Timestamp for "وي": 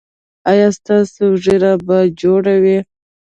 2.63-2.77